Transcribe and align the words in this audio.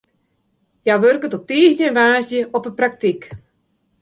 Hja 0.83 0.95
wurket 1.03 1.35
op 1.37 1.47
tiisdei 1.49 1.87
en 1.89 1.97
woansdei 1.97 2.41
op 2.57 2.63
de 2.65 2.73
praktyk. 2.79 3.21